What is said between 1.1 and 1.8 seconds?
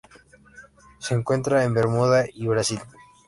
encuentra en